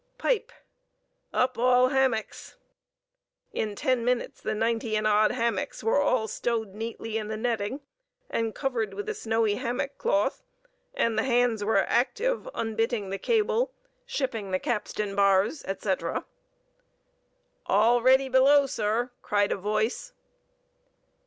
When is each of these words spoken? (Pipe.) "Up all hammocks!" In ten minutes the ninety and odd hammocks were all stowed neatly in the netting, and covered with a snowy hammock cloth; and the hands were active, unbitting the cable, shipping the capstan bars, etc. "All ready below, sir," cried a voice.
(Pipe.) 0.17 0.51
"Up 1.31 1.59
all 1.59 1.89
hammocks!" 1.89 2.55
In 3.53 3.75
ten 3.75 4.03
minutes 4.03 4.41
the 4.41 4.55
ninety 4.55 4.95
and 4.95 5.05
odd 5.05 5.31
hammocks 5.31 5.83
were 5.83 6.01
all 6.01 6.27
stowed 6.27 6.73
neatly 6.73 7.19
in 7.19 7.27
the 7.27 7.37
netting, 7.37 7.81
and 8.27 8.55
covered 8.55 8.95
with 8.95 9.07
a 9.09 9.13
snowy 9.13 9.57
hammock 9.57 9.99
cloth; 9.99 10.41
and 10.95 11.19
the 11.19 11.23
hands 11.23 11.63
were 11.63 11.77
active, 11.83 12.49
unbitting 12.55 13.11
the 13.11 13.19
cable, 13.19 13.75
shipping 14.07 14.49
the 14.49 14.57
capstan 14.57 15.15
bars, 15.15 15.63
etc. 15.65 16.25
"All 17.67 18.01
ready 18.01 18.27
below, 18.27 18.65
sir," 18.65 19.11
cried 19.21 19.51
a 19.51 19.55
voice. 19.57 20.13